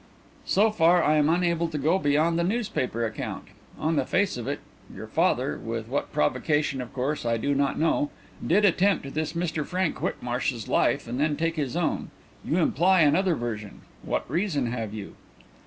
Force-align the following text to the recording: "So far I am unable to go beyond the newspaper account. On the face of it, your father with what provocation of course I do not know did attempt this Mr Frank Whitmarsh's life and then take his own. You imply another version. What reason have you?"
"So 0.47 0.71
far 0.71 1.03
I 1.03 1.17
am 1.17 1.29
unable 1.29 1.67
to 1.67 1.77
go 1.77 1.99
beyond 1.99 2.39
the 2.39 2.43
newspaper 2.43 3.05
account. 3.05 3.43
On 3.77 3.97
the 3.97 4.03
face 4.07 4.35
of 4.35 4.47
it, 4.47 4.59
your 4.91 5.05
father 5.05 5.59
with 5.59 5.87
what 5.89 6.11
provocation 6.11 6.81
of 6.81 6.91
course 6.91 7.23
I 7.23 7.37
do 7.37 7.53
not 7.53 7.77
know 7.77 8.09
did 8.47 8.65
attempt 8.65 9.13
this 9.13 9.33
Mr 9.33 9.63
Frank 9.63 9.97
Whitmarsh's 10.01 10.67
life 10.67 11.07
and 11.07 11.19
then 11.19 11.35
take 11.37 11.55
his 11.55 11.75
own. 11.75 12.09
You 12.43 12.57
imply 12.57 13.01
another 13.01 13.35
version. 13.35 13.81
What 14.03 14.27
reason 14.27 14.71
have 14.71 14.91
you?" 14.91 15.13